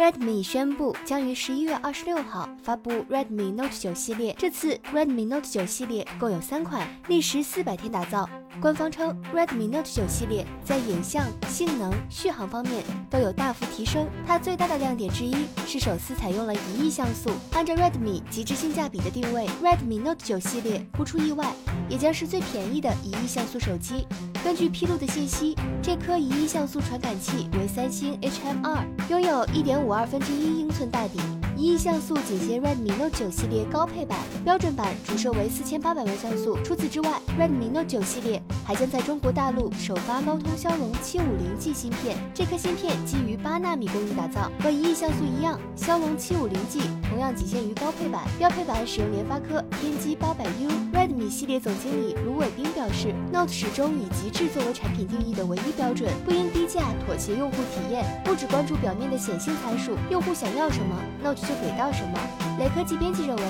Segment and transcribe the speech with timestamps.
[0.00, 8.26] Redmi 宣布将于十一月二十六号发布 Redmi Note 9系列，这次 Redmi Note 9系列共有三款，历时四百天打造。
[8.62, 14.08] 官方称，Redmi Note 9系列在影像、性能、续航方面都有大幅提升。
[14.26, 15.34] 它最大的亮点之一
[15.66, 17.30] 是首次采用了一亿像素。
[17.52, 21.52] 按照 Redmi 极致性价比的定位，Redmi Note 9系列不出意外
[21.90, 24.06] 也将是最便宜的一亿像素手机。
[24.42, 28.78] 根据披露的信息，这颗一亿像素传感器为三星 HM2，
[29.10, 31.18] 拥有一点五五二分之一英寸大底。
[31.60, 36.56] 一亿像素仅限 Redmi Note 9系列高配版，标准版主摄为四千八百万像素。
[36.64, 42.16] 除此之外，Redmi Note 9系列还将在中国大陆首发高通骁龙七五零 G 芯片。
[42.32, 50.70] 这颗芯片基于八纳米工艺打造，和一亿像素一样，骁龙七五零 G 同样仅限于高配版，标配版使用联发科天玑八百 U。
[50.94, 62.18] Redmi 系列总经理卢伟斌表示，Note 始终以极致作为产品定义的唯一标准，不因低价妥协用户体验，不只关注表面的显性参数，用户想要什么，Note 就给到什么。
[62.60, 63.42] 雷科技编辑认为，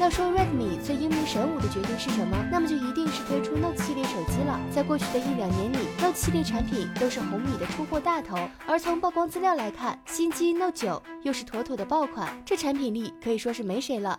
[0.00, 4.58] 要说 Redmi 最英明神武的决定是什么，那么就一定是推出 Note 系列手机了。
[4.74, 14.18] 在过去的一两年里，Note 系列产品都是红米的出货大头，而从曝光资料来看，新机 Note 九又是妥妥的爆款，这产品力可以说是没谁了。